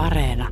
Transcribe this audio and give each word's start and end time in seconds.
Areena. 0.00 0.48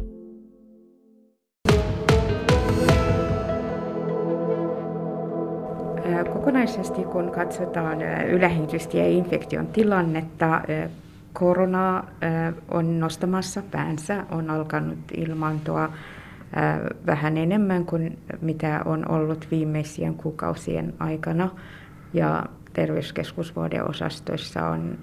Kokonaisesti 6.33 7.03
kun 7.03 7.31
katsotaan 7.31 7.99
ylähengitystieinfektion 8.29 9.67
tilannetta, 9.67 10.61
korona 11.33 12.05
on 12.71 13.01
nostamassa 13.01 13.63
päänsä, 13.71 14.25
on 14.31 14.51
alkanut 14.51 14.99
ilmaantua 15.17 15.89
vähän 17.07 17.37
enemmän 17.37 17.85
kuin 17.85 18.19
mitä 18.41 18.83
on 18.85 19.11
ollut 19.11 19.49
viimeisien 19.51 20.15
kuukausien 20.15 20.95
aikana. 20.99 21.51
Ja 22.13 22.45
terveyskeskusvuodeosastoissa 22.79 24.69
on 24.69 24.99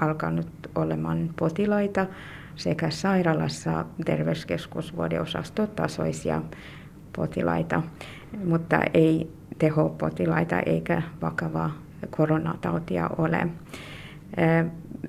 alkanut 0.00 0.48
olemaan 0.74 1.30
potilaita 1.38 2.06
sekä 2.56 2.90
sairaalassa 2.90 3.84
terveyskeskusvuodeosastotasoisia 4.04 6.42
potilaita, 7.16 7.82
mutta 8.44 8.80
ei 8.94 9.30
tehopotilaita 9.58 10.60
eikä 10.60 11.02
vakavaa 11.22 11.70
koronatautia 12.10 13.10
ole. 13.18 13.48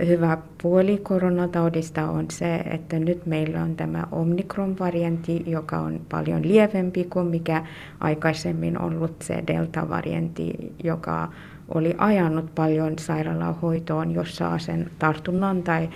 Hyvä 0.08 0.38
puoli 0.62 0.98
koronataudista 0.98 2.10
on 2.10 2.26
se, 2.32 2.56
että 2.56 3.00
nyt 3.00 3.26
meillä 3.26 3.64
on 3.64 3.76
tämä 3.76 4.04
Omikron-variantti, 4.12 5.44
joka 5.46 5.80
on 5.80 6.02
paljon 6.10 6.48
lievempi 6.48 7.04
kuin 7.04 7.28
mikä 7.28 7.66
aikaisemmin 8.00 8.82
ollut 8.82 9.22
se 9.22 9.44
Delta-variantti, 9.48 10.74
joka 10.84 11.32
oli 11.74 11.96
ajanut 11.98 12.56
paljon 12.56 12.94
sairaalahoitoon, 13.00 14.12
jos 14.12 14.36
saa 14.36 14.60
sen 14.60 14.92
tartunnan 15.00 15.64
tai 15.64 15.90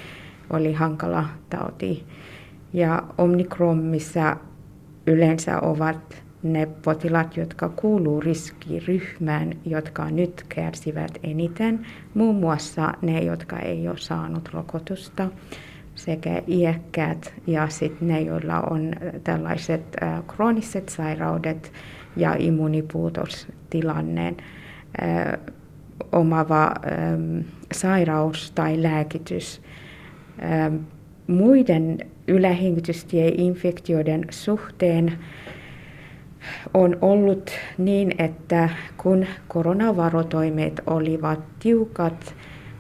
oli 0.50 0.74
hankala 0.74 1.26
tauti. 1.50 2.06
Ja 2.74 3.04
Omikron, 3.18 3.78
missä 3.78 4.36
yleensä 5.08 5.60
ovat 5.60 6.24
ne 6.44 6.66
potilaat, 6.66 7.38
jotka 7.38 7.70
kuuluu 7.70 8.22
riskiryhmään, 8.22 9.54
jotka 9.66 10.10
nyt 10.10 10.46
kärsivät 10.50 11.12
eniten, 11.24 11.88
muun 12.14 12.36
muassa 12.36 12.94
ne, 13.02 13.20
jotka 13.20 13.60
ei 13.60 13.88
ole 13.88 13.98
saanut 13.98 14.50
rokotusta, 14.54 15.28
sekä 15.96 16.42
iäkkäät 16.48 17.34
ja 17.48 17.70
sitten 17.70 18.08
ne, 18.08 18.22
joilla 18.22 18.62
on 18.62 18.94
tällaiset 19.24 19.98
krooniset 20.28 20.90
sairaudet 20.90 21.74
ja 22.18 22.36
immunipuutostilanne 22.40 24.36
omava 26.12 26.66
ähm, 26.66 27.40
sairaus 27.74 28.52
tai 28.52 28.84
lääkitys. 28.84 29.62
Ähm, 30.44 30.76
muiden 31.28 31.98
ylähengitystieinfektioiden 32.28 34.26
suhteen 34.30 35.18
on 36.74 36.98
ollut 37.02 37.52
niin, 37.78 38.16
että 38.18 38.70
kun 38.98 39.26
koronavarotoimet 39.48 40.82
olivat 40.88 41.40
tiukat, 41.60 42.36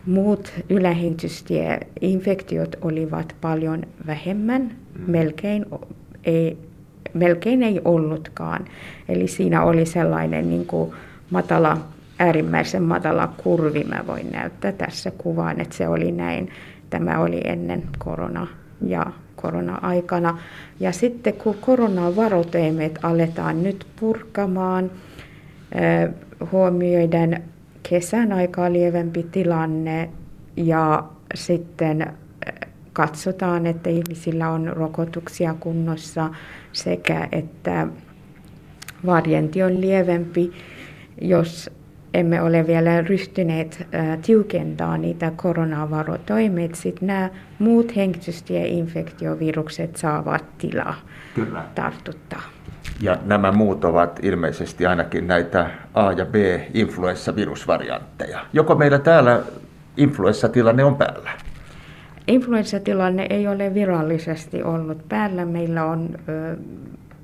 muut 0.06 0.54
ylähengitystieinfektiot 0.70 2.76
olivat 2.82 3.36
paljon 3.42 3.84
vähemmän, 4.08 4.62
mm. 4.62 5.12
melkein 5.12 5.66
ei, 6.24 6.58
melkein 7.14 7.64
ei 7.64 7.82
ollutkaan. 7.86 8.66
Eli 9.10 9.28
siinä 9.28 9.64
oli 9.64 9.86
sellainen 9.86 10.50
niin 10.50 10.66
kuin 10.66 10.92
matala, 11.30 11.78
äärimmäisen 12.22 12.84
matala 12.84 13.34
kurvi, 13.44 13.84
mä 13.84 14.04
voin 14.08 14.32
näyttää 14.32 14.72
tässä 14.72 15.12
kuvaan, 15.12 15.62
että 15.62 15.76
se 15.76 15.88
oli 15.88 16.12
näin. 16.12 16.50
Tämä 16.90 17.20
oli 17.20 17.42
ennen 17.44 17.84
korona 17.98 18.48
ja 18.86 19.06
korona-aikana. 19.36 20.38
Ja 20.80 20.92
sitten 20.92 21.34
kun 21.34 21.56
koronavarotoimet 21.62 23.00
aletaan 23.04 23.64
nyt 23.64 23.88
purkamaan, 24.00 24.92
huomioiden 26.52 27.44
kesän 27.90 28.34
aikaa 28.34 28.74
lievempi 28.74 29.24
tilanne 29.32 30.10
ja 30.56 31.04
sitten 31.36 32.14
katsotaan, 32.94 33.68
että 33.68 33.90
ihmisillä 33.90 34.50
on 34.50 34.68
rokotuksia 34.68 35.56
kunnossa 35.60 36.30
sekä 36.72 37.28
että 37.32 37.88
variantti 39.06 39.64
on 39.64 39.82
lievempi, 39.82 40.52
jos 41.22 41.70
emme 42.14 42.42
ole 42.42 42.68
vielä 42.68 43.02
ryhtyneet 43.02 43.88
tiukentaa 44.22 44.98
niitä 44.98 45.32
koronavarotoimet, 45.36 46.76
sitten 46.76 47.08
nämä 47.08 47.30
muut 47.60 47.96
hengitystieinfektiovirukset 47.96 49.96
saavat 49.96 50.46
tilaa 50.58 50.96
Kyllä. 51.36 51.64
tartuttaa. 51.76 52.44
Ja 53.02 53.18
nämä 53.26 53.52
muut 53.52 53.86
ovat 53.86 54.20
ilmeisesti 54.24 54.86
ainakin 54.86 55.28
näitä 55.28 55.70
A- 55.94 56.12
ja 56.12 56.26
B-influenssavirusvariantteja. 56.26 58.40
Joko 58.54 58.76
meillä 58.76 59.00
täällä 59.00 59.42
influenssatilanne 59.98 60.84
on 60.84 60.96
päällä? 60.96 61.32
Influenssatilanne 62.28 63.28
ei 63.30 63.48
ole 63.48 63.74
virallisesti 63.74 64.64
ollut 64.64 65.10
päällä. 65.10 65.46
Meillä 65.46 65.86
on, 65.86 66.10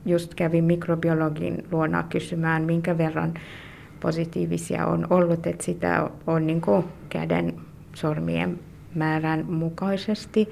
just 0.06 0.36
kävin 0.36 0.64
mikrobiologin 0.64 1.64
luona 1.72 2.04
kysymään, 2.04 2.64
minkä 2.64 2.98
verran 2.98 3.34
positiivisia 4.00 4.86
on 4.86 5.08
ollut, 5.10 5.48
että 5.48 5.66
sitä 5.66 6.10
on 6.28 6.48
niin 6.48 6.62
kuin 6.62 6.84
käden 7.10 7.54
sormien 7.94 8.60
määrän 8.96 9.46
mukaisesti 9.52 10.50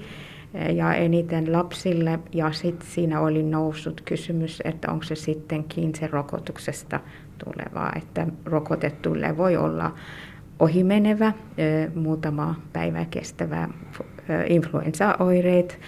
ja 0.74 0.94
eniten 0.94 1.52
lapsille. 1.52 2.18
Ja 2.32 2.52
sitten 2.52 2.88
siinä 2.88 3.20
oli 3.20 3.42
noussut 3.42 4.00
kysymys, 4.00 4.62
että 4.64 4.92
onko 4.92 5.04
se 5.04 5.14
sitten 5.14 5.64
se 5.94 6.06
rokotuksesta 6.06 7.00
tulevaa, 7.44 7.92
että 7.96 8.26
rokotettuille 8.44 9.36
voi 9.36 9.56
olla 9.56 9.94
ohimenevä, 10.58 11.32
muutama 11.94 12.54
päivä 12.72 13.04
kestävä 13.04 13.68
influenssaoireet 14.48 15.78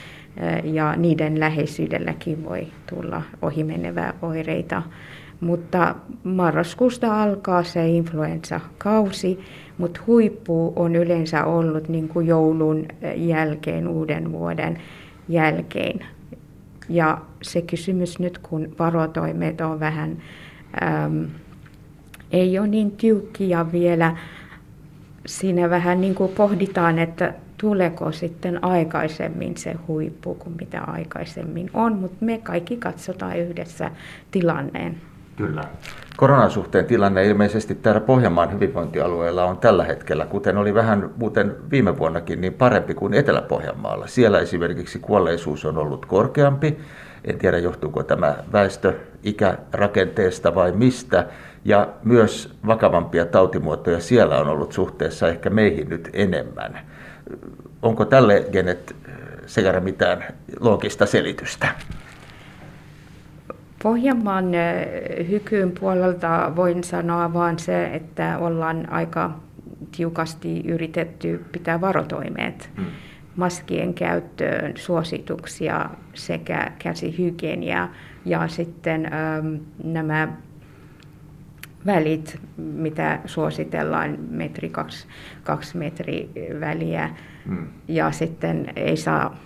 ja 0.64 0.96
niiden 0.96 1.40
läheisyydelläkin 1.40 2.44
voi 2.44 2.66
tulla 2.90 3.22
ohimenevää 3.42 4.14
oireita. 4.22 4.82
Mutta 5.40 5.94
marraskuusta 6.24 7.22
alkaa 7.22 7.62
se 7.62 7.88
influenssakausi, 7.88 9.40
mutta 9.78 10.00
huippu 10.06 10.72
on 10.76 10.96
yleensä 10.96 11.44
ollut 11.44 11.88
niin 11.88 12.08
kuin 12.08 12.26
joulun 12.26 12.86
jälkeen, 13.16 13.88
uuden 13.88 14.32
vuoden 14.32 14.78
jälkeen. 15.28 16.06
Ja 16.88 17.18
se 17.42 17.62
kysymys 17.62 18.18
nyt, 18.18 18.38
kun 18.38 18.74
varotoimet 18.78 19.60
on 19.60 19.80
vähän, 19.80 20.16
äm, 20.82 21.26
ei 22.30 22.58
ole 22.58 22.68
niin 22.68 22.90
tiukkia 22.90 23.72
vielä, 23.72 24.16
siinä 25.26 25.70
vähän 25.70 26.00
niin 26.00 26.14
kuin 26.14 26.32
pohditaan, 26.32 26.98
että 26.98 27.34
tuleeko 27.60 28.12
sitten 28.12 28.64
aikaisemmin 28.64 29.56
se 29.56 29.74
huippu 29.88 30.34
kuin 30.34 30.56
mitä 30.60 30.80
aikaisemmin 30.80 31.70
on, 31.74 31.96
mutta 31.96 32.24
me 32.24 32.38
kaikki 32.38 32.76
katsotaan 32.76 33.38
yhdessä 33.38 33.90
tilanneen. 34.30 35.00
Kyllä. 35.38 35.64
Koronan 36.16 36.50
suhteen 36.50 36.84
tilanne 36.84 37.26
ilmeisesti 37.26 37.74
täällä 37.74 38.00
Pohjanmaan 38.00 38.52
hyvinvointialueella 38.52 39.44
on 39.44 39.58
tällä 39.58 39.84
hetkellä, 39.84 40.26
kuten 40.26 40.56
oli 40.56 40.74
vähän 40.74 41.10
muuten 41.16 41.56
viime 41.70 41.98
vuonnakin, 41.98 42.40
niin 42.40 42.54
parempi 42.54 42.94
kuin 42.94 43.14
Etelä-Pohjanmaalla. 43.14 44.06
Siellä 44.06 44.40
esimerkiksi 44.40 44.98
kuolleisuus 44.98 45.64
on 45.64 45.78
ollut 45.78 46.06
korkeampi. 46.06 46.78
En 47.24 47.38
tiedä, 47.38 47.58
johtuuko 47.58 48.02
tämä 48.02 48.36
väestö 48.52 48.94
ikärakenteesta 49.22 50.54
vai 50.54 50.72
mistä. 50.72 51.26
Ja 51.64 51.88
myös 52.04 52.54
vakavampia 52.66 53.26
tautimuotoja 53.26 54.00
siellä 54.00 54.40
on 54.40 54.48
ollut 54.48 54.72
suhteessa 54.72 55.28
ehkä 55.28 55.50
meihin 55.50 55.88
nyt 55.88 56.10
enemmän. 56.12 56.78
Onko 57.82 58.04
tälle 58.04 58.44
Genet 58.52 58.96
Segara 59.46 59.80
mitään 59.80 60.24
loogista 60.60 61.06
selitystä? 61.06 61.68
Pohjanmaan 63.82 64.44
hykyyn 65.28 65.72
puolelta 65.80 66.52
voin 66.56 66.84
sanoa 66.84 67.32
vain 67.32 67.58
se, 67.58 67.86
että 67.86 68.38
ollaan 68.38 68.92
aika 68.92 69.40
tiukasti 69.96 70.60
yritetty 70.60 71.44
pitää 71.52 71.80
varotoimeet. 71.80 72.70
Hmm. 72.76 72.86
Maskien 73.36 73.94
käyttöön 73.94 74.72
suosituksia 74.76 75.90
sekä 76.14 76.72
käsihygienia 76.78 77.88
ja 78.24 78.48
sitten 78.48 79.10
ähm, 79.12 79.54
nämä 79.84 80.28
välit, 81.86 82.40
mitä 82.56 83.20
suositellaan, 83.24 84.18
metri, 84.30 84.68
kaksi, 84.68 85.06
kaksi 85.42 85.76
metri 85.76 86.30
väliä. 86.60 87.10
Hmm. 87.46 87.66
Ja 87.88 88.10
sitten 88.10 88.72
ei 88.76 88.96
saa 88.96 89.36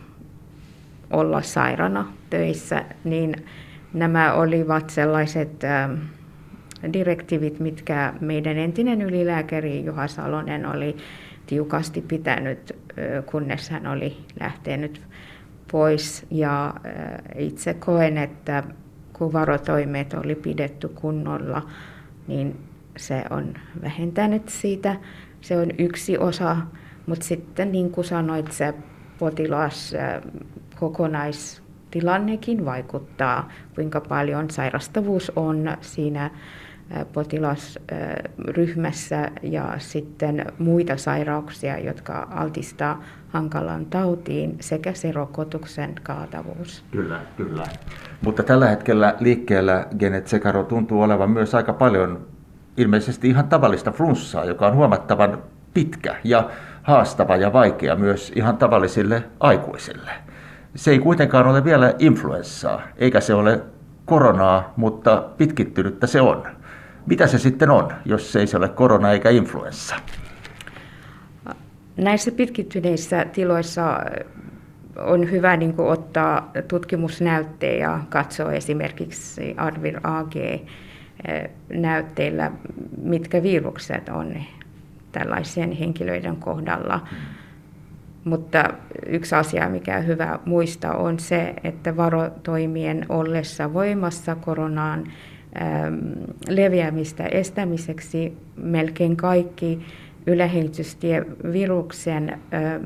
olla 1.11 1.43
sairana 1.43 2.13
töissä, 2.31 2.85
niin 3.05 3.35
Nämä 3.95 4.33
olivat 4.33 4.91
sellaiset 4.91 5.65
ähm, 5.65 5.95
direktiivit, 6.93 7.61
mitkä 7.61 8.15
meidän 8.21 8.57
entinen 8.57 9.03
ylilääkäri 9.03 9.85
Juha 9.85 10.09
Salonen 10.09 10.67
oli 10.67 10.97
tiukasti 11.47 12.01
pitänyt, 12.01 12.77
kunnes 13.27 13.71
hän 13.71 13.87
oli 13.87 14.17
lähtenyt 14.41 15.03
pois 15.73 16.27
ja 16.31 16.75
itse 17.39 17.75
koen, 17.75 18.19
että 18.19 18.63
kun 19.13 19.33
varotoimet 19.33 20.15
oli 20.15 20.35
pidetty 20.35 20.89
kunnolla, 20.89 21.63
niin 22.29 22.57
se 22.97 23.25
on 23.31 23.55
vähentänyt 23.83 24.49
siitä. 24.49 24.97
Se 25.41 25.57
on 25.57 25.69
yksi 25.79 26.19
osa, 26.19 26.57
mutta 27.07 27.25
sitten 27.27 27.73
niin 27.73 27.91
kuin 27.91 28.05
sanoit, 28.05 28.53
se 28.53 28.75
potilas 29.19 29.97
kokonaistilannekin 31.93 32.65
vaikuttaa, 32.65 33.49
kuinka 33.75 34.01
paljon 34.01 34.51
sairastavuus 34.51 35.33
on 35.37 35.77
siinä 35.81 36.31
potilasryhmässä 37.13 39.31
ja 39.43 39.75
sitten 39.79 40.47
muita 40.59 40.97
sairauksia, 40.97 41.79
jotka 41.79 42.29
altistaa 42.31 43.03
hankalaan 43.29 43.87
tautiin 43.87 44.57
sekä 44.61 44.93
se 44.93 45.13
rokotuksen 45.13 45.95
kaatavuus. 46.03 46.85
Kyllä, 46.91 47.21
kyllä. 47.37 47.65
Mutta 48.25 48.43
tällä 48.43 48.69
hetkellä 48.69 49.15
liikkeellä 49.21 49.87
Genet 49.99 50.29
Sekaro 50.29 50.65
tuntuu 50.65 51.03
olevan 51.03 51.31
myös 51.31 51.55
aika 51.55 51.73
paljon 51.73 52.27
ilmeisesti 52.77 53.29
ihan 53.29 53.49
tavallista 53.49 53.91
flunssaa, 53.91 54.45
joka 54.45 54.67
on 54.67 54.75
huomattavan 54.75 55.43
pitkä 55.75 56.17
ja 56.25 56.51
haastava 56.83 57.37
ja 57.37 57.53
vaikea 57.53 57.97
myös 57.97 58.33
ihan 58.37 58.57
tavallisille 58.57 59.23
aikuisille. 59.41 60.32
Se 60.75 60.91
ei 60.91 60.99
kuitenkaan 60.99 61.47
ole 61.47 61.65
vielä 61.65 61.95
influenssaa, 61.99 62.83
eikä 62.97 63.21
se 63.21 63.35
ole 63.35 63.61
koronaa, 64.05 64.73
mutta 64.77 65.25
pitkittynyttä 65.39 66.07
se 66.07 66.21
on. 66.21 66.43
Mitä 67.07 67.27
se 67.27 67.39
sitten 67.39 67.71
on, 67.71 67.93
jos 68.05 68.33
se 68.33 68.41
ei 68.41 68.47
se 68.47 68.57
ole 68.57 68.69
korona 68.69 69.13
eikä 69.13 69.31
influenssa? 69.31 69.97
Näissä 71.97 72.31
pitkittyneissä 72.31 73.25
tiloissa 73.25 74.01
on 74.97 75.31
hyvä 75.31 75.57
niin 75.57 75.75
kuin, 75.75 75.89
ottaa 75.89 76.53
tutkimusnäytteitä 76.69 77.83
ja 77.83 78.01
katsoa 78.09 78.53
esimerkiksi 78.53 79.55
Arvir 79.57 80.01
AG-näytteillä, 80.05 82.53
mitkä 83.03 83.43
virukset 83.43 84.09
on 84.09 84.35
tällaisen 85.13 85.73
henkilöiden 85.73 86.37
kohdalla. 86.37 86.97
Mm. 86.97 87.17
Mutta 88.25 88.65
yksi 89.07 89.35
asia, 89.35 89.69
mikä 89.69 89.97
on 89.97 90.07
hyvä 90.07 90.39
muistaa, 90.45 90.95
on 90.95 91.19
se, 91.19 91.55
että 91.65 91.97
varotoimien 91.97 93.07
ollessa 93.09 93.73
voimassa 93.73 94.35
koronaan 94.35 95.05
leviämistä 96.49 97.27
estämiseksi 97.27 98.37
melkein 98.57 99.17
kaikki 99.17 99.81
ylähengitystieviruksen 100.27 102.31
ähm, 102.31 102.83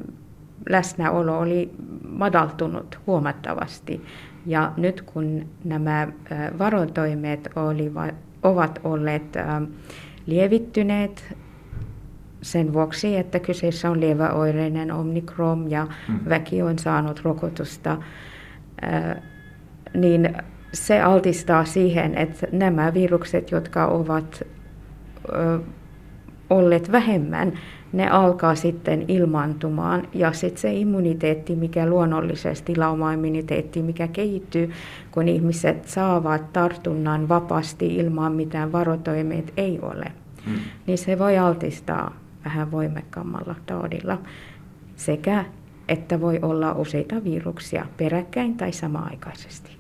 läsnäolo 0.69 1.39
oli 1.39 1.71
madaltunut 2.09 2.99
huomattavasti. 3.07 4.05
Ja 4.47 4.73
nyt 4.77 5.03
kun 5.03 5.47
nämä 5.65 6.09
varotoimet 6.59 7.49
olivat, 7.57 8.15
ovat 8.43 8.81
olleet 8.85 9.37
lievittyneet 10.27 11.37
sen 12.43 12.73
vuoksi, 12.73 13.17
että 13.17 13.39
kyseessä 13.39 13.91
on 13.91 14.01
lieväoireinen 14.01 14.93
omikron 14.93 15.71
ja 15.71 15.87
mm. 16.09 16.19
väki 16.29 16.63
on 16.63 16.79
saanut 16.79 17.21
rokotusta, 17.25 17.97
niin 19.95 20.37
se 20.73 21.01
altistaa 21.01 21.65
siihen, 21.65 22.15
että 22.15 22.47
nämä 22.53 22.95
virukset, 22.95 23.51
jotka 23.51 23.87
ovat 23.87 24.43
olleet 26.51 26.93
vähemmän, 26.93 27.53
ne 27.93 28.09
alkaa 28.09 28.55
sitten 28.55 29.05
ilmaantumaan 29.09 30.09
ja 30.15 30.33
sitten 30.33 30.61
se 30.61 30.73
immuniteetti, 30.73 31.57
mikä 31.57 31.87
luonnollisesti, 31.87 32.77
laumaimmuniteetti, 32.77 33.83
mikä 33.83 34.09
kehittyy, 34.09 34.71
kun 35.11 35.29
ihmiset 35.29 35.89
saavat 35.89 36.53
tartunnan 36.53 37.29
vapaasti 37.29 37.97
ilman 37.97 38.33
mitään 38.33 38.73
varotoimeet 38.73 39.53
ei 39.57 39.79
ole, 39.83 40.13
mm. 40.47 40.53
niin 40.87 40.99
se 40.99 41.19
voi 41.19 41.39
altistaa 41.39 42.26
vähän 42.47 42.71
voimakkaammalla 42.71 43.55
taudilla 43.67 44.19
sekä 44.97 45.45
että 45.89 46.21
voi 46.21 46.39
olla 46.43 46.73
useita 46.73 47.25
viruksia 47.25 47.87
peräkkäin 47.97 48.57
tai 48.57 48.73
samaaikaisesti. 48.73 49.76